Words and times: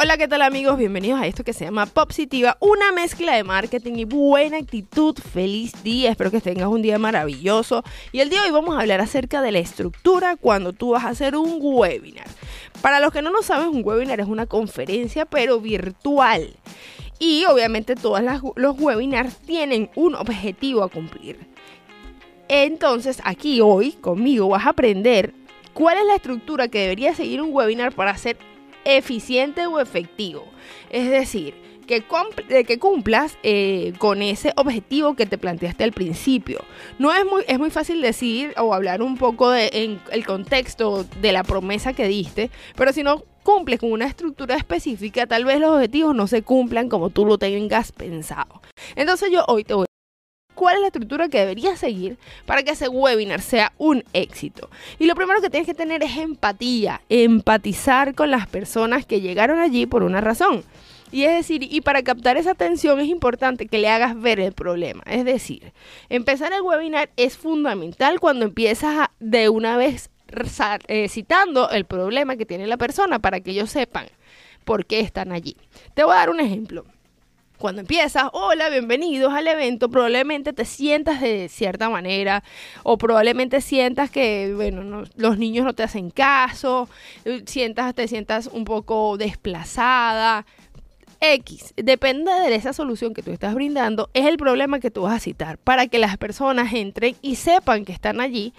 Hola, 0.00 0.16
¿qué 0.16 0.28
tal 0.28 0.42
amigos? 0.42 0.78
Bienvenidos 0.78 1.20
a 1.20 1.26
esto 1.26 1.42
que 1.42 1.52
se 1.52 1.64
llama 1.64 1.84
Positiva, 1.84 2.56
una 2.60 2.92
mezcla 2.92 3.34
de 3.34 3.42
marketing 3.42 3.94
y 3.96 4.04
buena 4.04 4.58
actitud. 4.58 5.16
Feliz 5.18 5.72
día, 5.82 6.12
espero 6.12 6.30
que 6.30 6.40
tengas 6.40 6.68
un 6.68 6.82
día 6.82 7.00
maravilloso. 7.00 7.82
Y 8.12 8.20
el 8.20 8.30
día 8.30 8.42
de 8.42 8.46
hoy 8.46 8.52
vamos 8.52 8.76
a 8.76 8.80
hablar 8.82 9.00
acerca 9.00 9.42
de 9.42 9.50
la 9.50 9.58
estructura 9.58 10.36
cuando 10.36 10.72
tú 10.72 10.90
vas 10.90 11.04
a 11.04 11.08
hacer 11.08 11.34
un 11.34 11.58
webinar. 11.60 12.28
Para 12.80 13.00
los 13.00 13.12
que 13.12 13.22
no 13.22 13.32
lo 13.32 13.42
saben, 13.42 13.70
un 13.70 13.82
webinar 13.84 14.20
es 14.20 14.28
una 14.28 14.46
conferencia 14.46 15.24
pero 15.24 15.58
virtual. 15.58 16.54
Y 17.18 17.44
obviamente 17.46 17.96
todos 17.96 18.20
los 18.54 18.78
webinars 18.78 19.36
tienen 19.38 19.90
un 19.96 20.14
objetivo 20.14 20.84
a 20.84 20.88
cumplir. 20.88 21.40
Entonces 22.46 23.20
aquí 23.24 23.60
hoy 23.60 23.94
conmigo 23.94 24.50
vas 24.50 24.64
a 24.64 24.70
aprender 24.70 25.34
cuál 25.74 25.98
es 25.98 26.04
la 26.06 26.14
estructura 26.14 26.68
que 26.68 26.82
debería 26.82 27.16
seguir 27.16 27.42
un 27.42 27.52
webinar 27.52 27.92
para 27.92 28.16
ser 28.16 28.36
eficiente 28.96 29.66
o 29.66 29.80
efectivo. 29.80 30.44
Es 30.90 31.10
decir, 31.10 31.54
que, 31.88 32.04
que 32.64 32.78
cumplas 32.78 33.38
eh, 33.42 33.92
con 33.98 34.22
ese 34.22 34.52
objetivo 34.56 35.14
que 35.14 35.26
te 35.26 35.38
planteaste 35.38 35.82
al 35.82 35.92
principio. 35.92 36.60
No 36.98 37.12
es 37.12 37.24
muy, 37.24 37.42
es 37.48 37.58
muy 37.58 37.70
fácil 37.70 38.00
decir 38.00 38.54
o 38.58 38.74
hablar 38.74 39.02
un 39.02 39.16
poco 39.16 39.50
de, 39.50 39.70
en 39.72 40.00
el 40.12 40.24
contexto 40.24 41.04
de 41.20 41.32
la 41.32 41.42
promesa 41.42 41.94
que 41.94 42.06
diste, 42.06 42.50
pero 42.76 42.92
si 42.92 43.02
no 43.02 43.24
cumples 43.42 43.80
con 43.80 43.90
una 43.90 44.06
estructura 44.06 44.56
específica, 44.56 45.26
tal 45.26 45.46
vez 45.46 45.58
los 45.58 45.70
objetivos 45.70 46.14
no 46.14 46.26
se 46.26 46.42
cumplan 46.42 46.88
como 46.88 47.10
tú 47.10 47.24
lo 47.24 47.38
tengas 47.38 47.92
pensado. 47.92 48.60
Entonces 48.94 49.30
yo 49.32 49.44
hoy 49.48 49.64
te 49.64 49.74
voy 49.74 49.87
cuál 50.58 50.74
es 50.74 50.80
la 50.80 50.88
estructura 50.88 51.28
que 51.28 51.38
deberías 51.38 51.78
seguir 51.78 52.18
para 52.44 52.64
que 52.64 52.72
ese 52.72 52.88
webinar 52.88 53.40
sea 53.40 53.72
un 53.78 54.02
éxito. 54.12 54.68
Y 54.98 55.06
lo 55.06 55.14
primero 55.14 55.40
que 55.40 55.50
tienes 55.50 55.68
que 55.68 55.74
tener 55.74 56.02
es 56.02 56.16
empatía, 56.16 57.00
empatizar 57.08 58.16
con 58.16 58.32
las 58.32 58.48
personas 58.48 59.06
que 59.06 59.20
llegaron 59.20 59.60
allí 59.60 59.86
por 59.86 60.02
una 60.02 60.20
razón. 60.20 60.64
Y 61.12 61.22
es 61.22 61.32
decir, 61.32 61.62
y 61.62 61.80
para 61.80 62.02
captar 62.02 62.36
esa 62.36 62.50
atención 62.50 62.98
es 62.98 63.06
importante 63.06 63.66
que 63.66 63.78
le 63.78 63.88
hagas 63.88 64.20
ver 64.20 64.40
el 64.40 64.52
problema. 64.52 65.02
Es 65.06 65.24
decir, 65.24 65.72
empezar 66.08 66.52
el 66.52 66.62
webinar 66.62 67.08
es 67.16 67.38
fundamental 67.38 68.18
cuando 68.18 68.44
empiezas 68.44 69.08
de 69.20 69.48
una 69.48 69.76
vez 69.76 70.10
eh, 70.88 71.08
citando 71.08 71.70
el 71.70 71.84
problema 71.84 72.36
que 72.36 72.46
tiene 72.46 72.66
la 72.66 72.76
persona 72.76 73.20
para 73.20 73.40
que 73.40 73.52
ellos 73.52 73.70
sepan 73.70 74.06
por 74.64 74.86
qué 74.86 74.98
están 75.00 75.30
allí. 75.30 75.56
Te 75.94 76.02
voy 76.02 76.14
a 76.14 76.16
dar 76.16 76.30
un 76.30 76.40
ejemplo 76.40 76.84
cuando 77.58 77.80
empiezas, 77.80 78.24
hola, 78.32 78.70
bienvenidos 78.70 79.32
al 79.34 79.48
evento, 79.48 79.90
probablemente 79.90 80.52
te 80.52 80.64
sientas 80.64 81.20
de 81.20 81.48
cierta 81.48 81.90
manera 81.90 82.44
o 82.84 82.96
probablemente 82.98 83.60
sientas 83.60 84.10
que, 84.10 84.52
bueno, 84.54 85.04
los 85.16 85.38
niños 85.38 85.64
no 85.64 85.74
te 85.74 85.82
hacen 85.82 86.10
caso, 86.10 86.88
eh, 87.24 87.42
sientas, 87.46 87.94
te 87.94 88.06
sientas 88.06 88.46
un 88.46 88.64
poco 88.64 89.16
desplazada. 89.18 90.46
X, 91.20 91.74
depende 91.76 92.30
de 92.30 92.54
esa 92.54 92.72
solución 92.72 93.12
que 93.12 93.24
tú 93.24 93.32
estás 93.32 93.52
brindando, 93.56 94.08
es 94.14 94.26
el 94.26 94.36
problema 94.36 94.78
que 94.78 94.92
tú 94.92 95.02
vas 95.02 95.16
a 95.16 95.20
citar 95.20 95.58
para 95.58 95.88
que 95.88 95.98
las 95.98 96.16
personas 96.16 96.72
entren 96.72 97.16
y 97.22 97.34
sepan 97.34 97.84
que 97.84 97.92
están 97.92 98.20
allí 98.20 98.54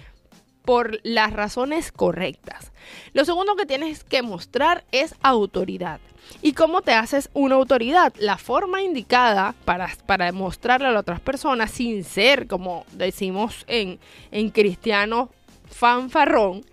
por 0.64 1.00
las 1.02 1.32
razones 1.32 1.92
correctas. 1.92 2.72
Lo 3.12 3.24
segundo 3.24 3.56
que 3.56 3.66
tienes 3.66 4.04
que 4.04 4.22
mostrar 4.22 4.84
es 4.92 5.14
autoridad. 5.22 6.00
¿Y 6.42 6.52
cómo 6.52 6.82
te 6.82 6.92
haces 6.92 7.28
una 7.34 7.56
autoridad? 7.56 8.12
La 8.18 8.38
forma 8.38 8.82
indicada 8.82 9.54
para, 9.64 9.90
para 10.06 10.28
a 10.28 10.78
las 10.78 11.00
otras 11.00 11.20
personas 11.20 11.70
sin 11.70 12.04
ser, 12.04 12.46
como 12.46 12.84
decimos 12.92 13.64
en, 13.66 13.98
en 14.30 14.50
cristiano, 14.50 15.30
fanfarrón, 15.68 16.64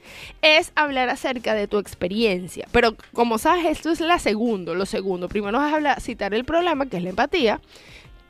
es 0.41 0.71
hablar 0.75 1.09
acerca 1.09 1.53
de 1.53 1.67
tu 1.67 1.77
experiencia. 1.77 2.67
Pero 2.71 2.95
como 3.13 3.37
sabes, 3.37 3.65
esto 3.65 3.91
es 3.91 3.99
la 3.99 4.19
segundo. 4.19 4.75
Lo 4.75 4.85
segundo, 4.85 5.29
primero 5.29 5.59
a 5.59 5.73
hablar, 5.73 6.01
citar 6.01 6.33
el 6.33 6.45
problema, 6.45 6.87
que 6.87 6.97
es 6.97 7.03
la 7.03 7.09
empatía 7.09 7.61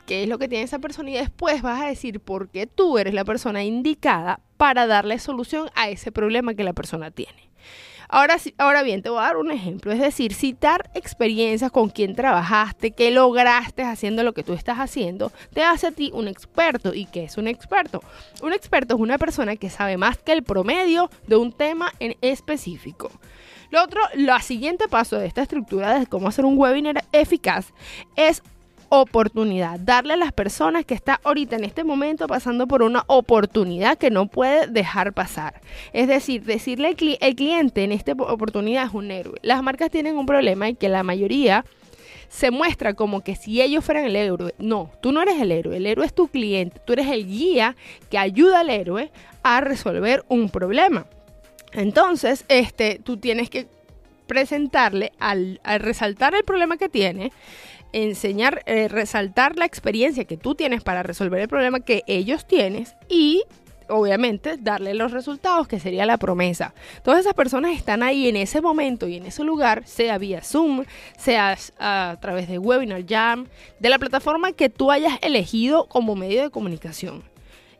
qué 0.08 0.22
es 0.22 0.28
lo 0.28 0.38
que 0.38 0.48
tiene 0.48 0.64
esa 0.64 0.78
persona 0.78 1.10
y 1.10 1.14
después 1.14 1.60
vas 1.60 1.82
a 1.82 1.86
decir 1.86 2.18
por 2.18 2.48
qué 2.48 2.66
tú 2.66 2.96
eres 2.96 3.12
la 3.12 3.26
persona 3.26 3.62
indicada 3.62 4.40
para 4.56 4.86
darle 4.86 5.18
solución 5.18 5.68
a 5.74 5.90
ese 5.90 6.10
problema 6.10 6.54
que 6.54 6.64
la 6.64 6.72
persona 6.72 7.10
tiene. 7.10 7.50
Ahora, 8.08 8.38
ahora 8.56 8.82
bien, 8.82 9.02
te 9.02 9.10
voy 9.10 9.18
a 9.18 9.24
dar 9.24 9.36
un 9.36 9.50
ejemplo, 9.50 9.92
es 9.92 10.00
decir, 10.00 10.32
citar 10.32 10.90
experiencias 10.94 11.70
con 11.70 11.90
quien 11.90 12.14
trabajaste, 12.14 12.92
qué 12.92 13.10
lograste 13.10 13.82
haciendo 13.82 14.22
lo 14.22 14.32
que 14.32 14.42
tú 14.42 14.54
estás 14.54 14.78
haciendo, 14.78 15.30
te 15.52 15.62
hace 15.62 15.88
a 15.88 15.90
ti 15.90 16.10
un 16.14 16.26
experto. 16.26 16.94
¿Y 16.94 17.04
qué 17.04 17.24
es 17.24 17.36
un 17.36 17.46
experto? 17.46 18.00
Un 18.42 18.54
experto 18.54 18.94
es 18.94 19.00
una 19.00 19.18
persona 19.18 19.56
que 19.56 19.68
sabe 19.68 19.98
más 19.98 20.16
que 20.16 20.32
el 20.32 20.42
promedio 20.42 21.10
de 21.26 21.36
un 21.36 21.52
tema 21.52 21.92
en 22.00 22.16
específico. 22.22 23.10
Lo 23.68 23.84
otro, 23.84 24.00
lo 24.14 24.38
siguiente 24.40 24.88
paso 24.88 25.18
de 25.18 25.26
esta 25.26 25.42
estructura 25.42 25.98
de 25.98 26.06
cómo 26.06 26.28
hacer 26.28 26.46
un 26.46 26.56
webinar 26.56 27.04
eficaz 27.12 27.74
es 28.16 28.42
oportunidad, 28.88 29.78
darle 29.80 30.14
a 30.14 30.16
las 30.16 30.32
personas 30.32 30.84
que 30.84 30.94
está 30.94 31.20
ahorita 31.24 31.56
en 31.56 31.64
este 31.64 31.84
momento 31.84 32.26
pasando 32.26 32.66
por 32.66 32.82
una 32.82 33.04
oportunidad 33.06 33.98
que 33.98 34.10
no 34.10 34.26
puede 34.26 34.66
dejar 34.66 35.12
pasar. 35.12 35.60
Es 35.92 36.08
decir, 36.08 36.44
decirle 36.44 36.88
al 36.88 37.18
el 37.20 37.34
cliente 37.34 37.84
en 37.84 37.92
esta 37.92 38.12
oportunidad 38.12 38.86
es 38.86 38.94
un 38.94 39.10
héroe. 39.10 39.38
Las 39.42 39.62
marcas 39.62 39.90
tienen 39.90 40.16
un 40.16 40.26
problema 40.26 40.68
y 40.68 40.74
que 40.74 40.88
la 40.88 41.02
mayoría 41.02 41.64
se 42.28 42.50
muestra 42.50 42.94
como 42.94 43.22
que 43.22 43.36
si 43.36 43.60
ellos 43.62 43.84
fueran 43.84 44.04
el 44.04 44.16
héroe. 44.16 44.54
No, 44.58 44.90
tú 45.00 45.12
no 45.12 45.22
eres 45.22 45.40
el 45.40 45.52
héroe, 45.52 45.76
el 45.76 45.86
héroe 45.86 46.06
es 46.06 46.14
tu 46.14 46.28
cliente, 46.28 46.80
tú 46.84 46.92
eres 46.92 47.08
el 47.08 47.26
guía 47.26 47.76
que 48.10 48.18
ayuda 48.18 48.60
al 48.60 48.70
héroe 48.70 49.10
a 49.42 49.60
resolver 49.60 50.24
un 50.28 50.50
problema. 50.50 51.06
Entonces, 51.72 52.44
este, 52.48 53.00
tú 53.02 53.16
tienes 53.18 53.50
que 53.50 53.66
presentarle 54.28 55.10
al, 55.18 55.60
al 55.64 55.80
resaltar 55.80 56.36
el 56.36 56.44
problema 56.44 56.76
que 56.76 56.88
tiene, 56.88 57.32
enseñar, 57.92 58.62
eh, 58.66 58.86
resaltar 58.86 59.56
la 59.56 59.64
experiencia 59.64 60.24
que 60.24 60.36
tú 60.36 60.54
tienes 60.54 60.84
para 60.84 61.02
resolver 61.02 61.40
el 61.40 61.48
problema 61.48 61.80
que 61.80 62.04
ellos 62.06 62.46
tienes 62.46 62.94
y 63.08 63.42
obviamente 63.88 64.58
darle 64.58 64.92
los 64.94 65.12
resultados 65.12 65.66
que 65.66 65.80
sería 65.80 66.04
la 66.04 66.18
promesa. 66.18 66.74
Todas 67.02 67.20
esas 67.20 67.32
personas 67.32 67.74
están 67.74 68.02
ahí 68.02 68.28
en 68.28 68.36
ese 68.36 68.60
momento 68.60 69.08
y 69.08 69.16
en 69.16 69.24
ese 69.24 69.44
lugar, 69.44 69.86
sea 69.86 70.18
vía 70.18 70.42
Zoom, 70.42 70.84
sea 71.16 71.56
a 71.78 72.18
través 72.20 72.48
de 72.48 72.58
Webinar 72.58 73.04
Jam, 73.06 73.46
de 73.80 73.88
la 73.88 73.98
plataforma 73.98 74.52
que 74.52 74.68
tú 74.68 74.90
hayas 74.90 75.18
elegido 75.22 75.86
como 75.86 76.14
medio 76.16 76.42
de 76.42 76.50
comunicación. 76.50 77.22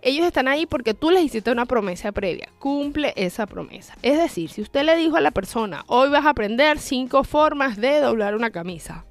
Ellos 0.02 0.26
están 0.26 0.48
ahí 0.48 0.66
porque 0.66 0.94
tú 0.94 1.10
les 1.10 1.24
hiciste 1.24 1.50
una 1.50 1.66
promesa 1.66 2.12
previa. 2.12 2.48
Cumple 2.58 3.12
esa 3.16 3.46
promesa. 3.46 3.96
Es 4.02 4.18
decir, 4.18 4.50
si 4.50 4.62
usted 4.62 4.84
le 4.84 4.96
dijo 4.96 5.16
a 5.16 5.20
la 5.20 5.32
persona, 5.32 5.84
hoy 5.86 6.08
vas 6.10 6.24
a 6.24 6.30
aprender 6.30 6.78
cinco 6.78 7.24
formas 7.24 7.76
de 7.76 8.00
doblar 8.00 8.34
una 8.34 8.50
camisa 8.50 9.04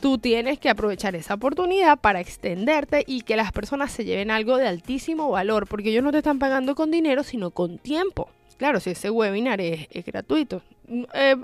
tú 0.00 0.18
tienes 0.18 0.58
que 0.58 0.68
aprovechar 0.68 1.16
esa 1.16 1.34
oportunidad 1.34 1.98
para 1.98 2.20
extenderte 2.20 3.04
y 3.06 3.22
que 3.22 3.36
las 3.36 3.52
personas 3.52 3.90
se 3.92 4.04
lleven 4.04 4.30
algo 4.30 4.56
de 4.56 4.68
altísimo 4.68 5.30
valor, 5.30 5.66
porque 5.66 5.90
ellos 5.90 6.04
no 6.04 6.12
te 6.12 6.18
están 6.18 6.38
pagando 6.38 6.74
con 6.74 6.90
dinero, 6.90 7.22
sino 7.22 7.50
con 7.50 7.78
tiempo. 7.78 8.28
Claro, 8.56 8.80
si 8.80 8.90
ese 8.90 9.10
webinar 9.10 9.60
es, 9.60 9.88
gratuito, 10.06 10.62
eh, 11.14 11.36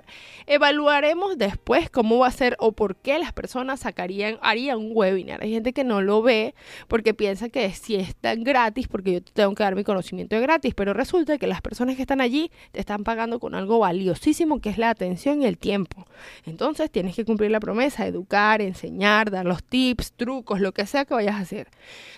evaluaremos 0.47 1.38
después 1.38 1.91
cómo 1.91 2.19
va 2.19 2.28
a 2.28 2.32
ser 2.32 2.56
o 2.58 2.72
por 2.72 2.97
qué 2.97 3.19
las 3.19 3.32
personas 3.32 3.80
sacarían, 3.80 4.38
harían 4.42 4.78
un 4.78 4.92
webinar. 4.94 5.42
Hay 5.42 5.53
gente 5.53 5.72
que 5.72 5.84
no 5.84 6.03
lo 6.03 6.22
ve 6.22 6.54
porque 6.88 7.14
piensa 7.14 7.48
que 7.48 7.70
si 7.72 7.97
es 7.97 8.14
tan 8.16 8.44
gratis, 8.44 8.88
porque 8.88 9.12
yo 9.12 9.20
tengo 9.22 9.54
que 9.54 9.62
dar 9.62 9.75
mi 9.75 9.84
conocimiento 9.84 10.36
de 10.36 10.42
gratis, 10.42 10.75
pero 10.75 10.94
resulta 10.94 11.38
que 11.38 11.47
las 11.47 11.60
personas 11.60 11.97
que 11.97 12.02
están 12.02 12.20
allí 12.20 12.50
te 12.72 12.81
están 12.81 13.04
pagando 13.04 13.41
con 13.41 13.54
algo 13.54 13.78
valiosísimo 13.78 14.60
que 14.60 14.70
es 14.70 14.78
la 14.78 14.91
atención 14.91 15.42
y 15.42 15.47
el 15.47 15.58
tiempo. 15.58 16.06
Entonces 16.44 16.91
tienes 16.91 17.16
que 17.16 17.25
cumplir 17.25 17.50
la 17.50 17.60
promesa, 17.60 18.06
educar, 18.06 18.60
enseñar, 18.60 19.31
dar 19.31 19.47
los 19.47 19.62
tips, 19.64 20.12
trucos, 20.12 20.60
lo 20.60 20.72
que 20.72 20.86
sea 20.86 21.04
que 21.04 21.14
vayas 21.14 21.36
a 21.36 21.41
hacer. 21.41 21.69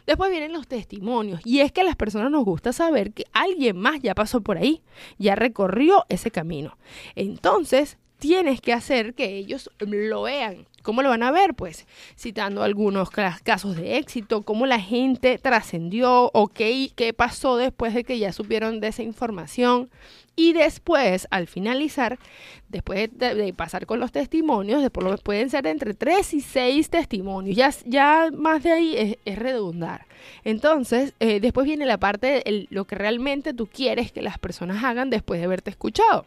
Después 0.07 0.31
vienen 0.31 0.53
los 0.53 0.67
testimonios 0.67 1.41
y 1.45 1.61
es 1.61 1.73
que 1.73 1.81
a 1.81 1.85
las 1.85 1.97
personas 1.97 2.31
nos 2.31 2.45
gusta 2.45 2.73
saber 2.73 3.13
que 3.13 3.25
alguien 3.33 3.77
más 3.77 4.01
ya 4.03 4.15
pasó 4.15 4.41
por 4.41 4.59
ahí, 4.59 4.83
ya 5.19 5.35
recorrió 5.35 6.05
ese 6.09 6.31
camino. 6.31 6.77
Entonces, 7.17 7.99
tienes 8.19 8.61
que 8.61 8.73
hacer 8.73 9.15
que 9.15 9.37
ellos 9.37 9.71
lo 9.81 10.23
vean. 10.23 10.67
¿Cómo 10.83 11.03
lo 11.03 11.09
van 11.09 11.23
a 11.23 11.31
ver? 11.31 11.55
Pues 11.55 11.87
citando 12.19 12.63
algunos 12.63 13.11
casos 13.11 13.77
de 13.77 13.97
éxito, 13.97 14.43
cómo 14.43 14.67
la 14.67 14.81
gente 14.81 15.39
trascendió 15.39 16.31
o 16.33 16.49
qué, 16.49 17.15
pasó 17.17 17.57
después 17.57 17.95
de 17.95 18.05
que 18.05 18.19
ya 18.19 18.33
supieron 18.33 18.81
de 18.81 18.89
esa 18.89 19.03
información. 19.03 19.91
Y 20.37 20.53
después, 20.53 21.29
al 21.31 21.47
finalizar, 21.47 22.19
después 22.69 23.09
de, 23.13 23.55
pasar 23.55 23.87
con 23.87 24.01
los 24.01 24.11
testimonios, 24.11 24.83
después 24.83 25.21
pueden 25.23 25.49
ser 25.49 25.67
entre 25.67 25.95
3 25.95 26.35
y 26.35 26.41
6 26.41 26.91
testimonios. 26.91 27.57
Ya, 27.57 27.71
ya 27.87 28.31
más 28.33 28.63
de 28.63 28.73
ahí 28.73 29.19
es, 29.25 29.39
redundar. 29.39 30.07
Entonces, 30.45 31.15
eh, 31.21 31.41
después 31.41 31.67
viene 31.67 31.87
la 31.87 31.99
parte 31.99 32.27
de 32.27 32.67
lo 32.71 32.85
que 32.85 32.97
realmente 32.97 33.55
tú 33.55 33.67
quieres 33.67 34.13
que 34.13 34.23
las 34.23 34.39
personas 34.39 34.83
hagan 34.83 35.09
después 35.09 35.41
de 35.41 35.45
haberte 35.45 35.71
escuchado. 35.71 36.27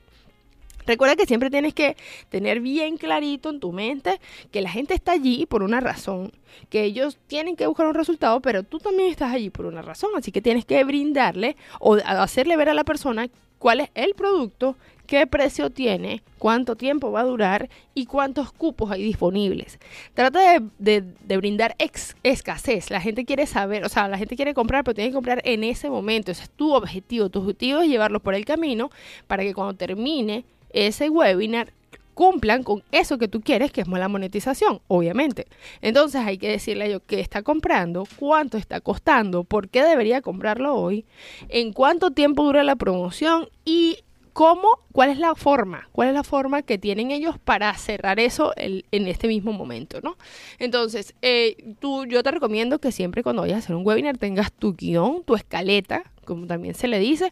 Recuerda 0.87 1.17
que 1.17 1.25
siempre 1.25 1.49
tienes 1.49 1.73
que 1.73 1.97
tener 2.29 2.61
bien 2.61 2.97
clarito 2.97 3.49
en 3.49 3.59
tu 3.59 3.73
mente 3.73 4.19
que 4.51 4.61
la 4.61 4.69
gente 4.69 4.93
está 4.93 5.11
allí 5.11 5.45
por 5.45 5.61
una 5.61 5.81
razón, 5.81 6.31
que 6.69 6.83
ellos 6.83 7.17
tienen 7.27 7.57
que 7.57 7.67
buscar 7.67 7.87
un 7.87 7.93
resultado, 7.93 8.39
pero 8.41 8.63
tú 8.63 8.79
también 8.79 9.11
estás 9.11 9.33
allí 9.33 9.49
por 9.49 9.65
una 9.65 9.81
razón, 9.81 10.11
así 10.15 10.31
que 10.31 10.41
tienes 10.41 10.65
que 10.65 10.81
brindarle 10.85 11.57
o 11.79 11.95
hacerle 11.95 12.55
ver 12.55 12.69
a 12.69 12.73
la 12.73 12.85
persona 12.85 13.27
cuál 13.59 13.81
es 13.81 13.89
el 13.95 14.13
producto, 14.13 14.77
qué 15.07 15.27
precio 15.27 15.69
tiene, 15.71 16.23
cuánto 16.37 16.75
tiempo 16.75 17.11
va 17.11 17.21
a 17.21 17.25
durar 17.25 17.69
y 17.93 18.05
cuántos 18.05 18.51
cupos 18.53 18.91
hay 18.91 19.03
disponibles. 19.03 19.79
Trata 20.13 20.61
de, 20.77 21.03
brindar 21.37 21.75
escasez. 22.23 22.91
La 22.91 23.01
gente 23.01 23.25
quiere 23.25 23.45
saber, 23.45 23.83
o 23.83 23.89
sea, 23.89 24.07
la 24.07 24.17
gente 24.17 24.35
quiere 24.35 24.53
comprar, 24.53 24.83
pero 24.83 24.95
tiene 24.95 25.09
que 25.09 25.15
comprar 25.15 25.41
en 25.43 25.63
ese 25.63 25.89
momento. 25.89 26.31
Ese 26.31 26.43
es 26.43 26.49
tu 26.49 26.73
objetivo. 26.73 27.29
Tu 27.29 27.39
objetivo 27.39 27.81
es 27.81 27.89
llevarlo 27.89 28.19
por 28.19 28.35
el 28.35 28.45
camino 28.45 28.89
para 29.27 29.43
que 29.43 29.53
cuando 29.53 29.75
termine 29.75 30.45
ese 30.71 31.09
webinar 31.09 31.73
cumplan 32.17 32.63
con 32.63 32.81
eso 32.91 33.19
que 33.19 33.27
tú 33.27 33.41
quieres, 33.41 33.71
que 33.71 33.81
es 33.81 33.87
la 33.87 34.07
monetización, 34.07 34.81
obviamente. 34.87 35.45
Entonces 35.81 36.21
hay 36.25 36.39
que 36.39 36.49
decirle 36.49 36.85
a 36.85 36.87
ellos 36.87 37.01
qué 37.05 37.19
está 37.19 37.43
comprando, 37.43 38.07
cuánto 38.17 38.57
está 38.57 38.81
costando, 38.81 39.43
por 39.43 39.69
qué 39.69 39.83
debería 39.83 40.23
comprarlo 40.23 40.73
hoy, 40.73 41.05
en 41.47 41.73
cuánto 41.73 42.09
tiempo 42.09 42.43
dura 42.43 42.63
la 42.63 42.75
promoción 42.75 43.49
y 43.65 43.99
cómo, 44.33 44.79
cuál 44.91 45.11
es 45.11 45.19
la 45.19 45.35
forma, 45.35 45.89
cuál 45.91 46.07
es 46.07 46.15
la 46.15 46.23
forma 46.23 46.63
que 46.63 46.79
tienen 46.79 47.11
ellos 47.11 47.37
para 47.37 47.71
cerrar 47.75 48.19
eso 48.19 48.51
en 48.55 49.07
este 49.07 49.27
mismo 49.27 49.53
momento, 49.53 49.99
¿no? 50.01 50.17
Entonces, 50.57 51.13
eh, 51.21 51.75
tú, 51.79 52.05
yo 52.05 52.23
te 52.23 52.31
recomiendo 52.31 52.79
que 52.79 52.91
siempre 52.91 53.21
cuando 53.21 53.43
vayas 53.43 53.55
a 53.55 53.59
hacer 53.59 53.75
un 53.75 53.85
webinar 53.85 54.17
tengas 54.17 54.51
tu 54.51 54.75
guion, 54.75 55.23
tu 55.23 55.35
escaleta, 55.35 56.11
como 56.27 56.45
también 56.45 56.75
se 56.75 56.87
le 56.87 56.99
dice, 56.99 57.31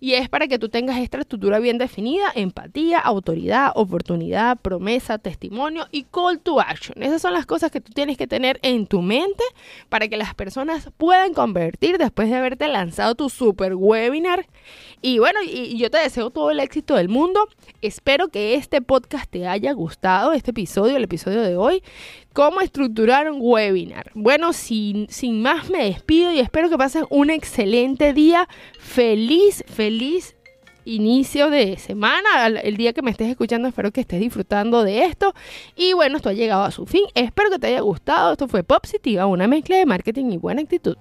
y 0.00 0.14
es 0.14 0.30
para 0.30 0.48
que 0.48 0.58
tú 0.58 0.70
tengas 0.70 0.98
esta 0.98 1.18
estructura 1.18 1.58
bien 1.58 1.76
definida, 1.76 2.32
empatía, 2.34 2.98
autoridad, 2.98 3.70
oportunidad, 3.74 4.58
promesa, 4.58 5.18
testimonio 5.18 5.86
y 5.92 6.04
call 6.04 6.40
to 6.40 6.58
action. 6.58 7.02
Esas 7.02 7.20
son 7.20 7.34
las 7.34 7.44
cosas 7.44 7.70
que 7.70 7.82
tú 7.82 7.92
tienes 7.92 8.16
que 8.16 8.26
tener 8.26 8.58
en 8.62 8.86
tu 8.86 9.02
mente 9.02 9.44
para 9.90 10.08
que 10.08 10.16
las 10.16 10.34
personas 10.34 10.88
puedan 10.96 11.34
convertir 11.34 11.98
después 11.98 12.30
de 12.30 12.36
haberte 12.36 12.66
lanzado 12.66 13.14
tu 13.14 13.28
super 13.28 13.74
webinar. 13.74 14.46
Y 15.02 15.18
bueno, 15.18 15.40
y, 15.42 15.76
yo 15.76 15.90
te 15.90 15.98
deseo 15.98 16.30
todo 16.30 16.50
el 16.50 16.60
éxito 16.60 16.94
del 16.96 17.10
mundo. 17.10 17.46
Espero 17.82 18.28
que 18.28 18.54
este 18.54 18.80
podcast 18.80 19.30
te 19.30 19.46
haya 19.46 19.72
gustado, 19.72 20.32
este 20.32 20.50
episodio, 20.52 20.96
el 20.96 21.04
episodio 21.04 21.42
de 21.42 21.56
hoy 21.56 21.82
cómo 22.32 22.60
estructurar 22.60 23.30
un 23.30 23.38
webinar. 23.40 24.10
Bueno, 24.14 24.52
sin, 24.52 25.08
sin 25.08 25.42
más 25.42 25.68
me 25.70 25.84
despido 25.84 26.32
y 26.32 26.38
espero 26.38 26.70
que 26.70 26.78
pasen 26.78 27.04
un 27.10 27.30
excelente 27.30 28.12
Feliz, 28.78 29.64
feliz 29.66 30.36
inicio 30.84 31.50
de 31.50 31.76
semana, 31.76 32.46
el 32.46 32.76
día 32.76 32.92
que 32.92 33.02
me 33.02 33.10
estés 33.10 33.28
escuchando, 33.28 33.68
espero 33.68 33.90
que 33.90 34.00
estés 34.00 34.20
disfrutando 34.20 34.82
de 34.82 35.04
esto. 35.04 35.34
Y 35.76 35.92
bueno, 35.92 36.16
esto 36.16 36.30
ha 36.30 36.32
llegado 36.32 36.64
a 36.64 36.70
su 36.70 36.86
fin. 36.86 37.04
Espero 37.14 37.50
que 37.50 37.58
te 37.58 37.68
haya 37.68 37.80
gustado. 37.80 38.32
Esto 38.32 38.48
fue 38.48 38.62
Positiva, 38.62 39.26
una 39.26 39.46
mezcla 39.46 39.76
de 39.76 39.86
marketing 39.86 40.32
y 40.32 40.36
buena 40.36 40.62
actitud. 40.62 40.96